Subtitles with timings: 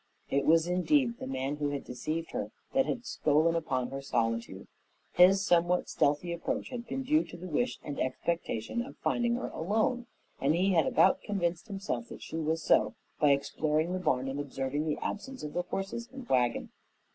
[0.31, 4.67] It was indeed the man who had deceived her that had stolen upon her solitude.
[5.13, 9.49] His somewhat stealthy approach had been due to the wish and expectation of finding her
[9.49, 10.07] alone,
[10.39, 14.39] and he had about convinced himself that she was so by exploring the barn and
[14.39, 16.71] observing the absence of the horses and wagon.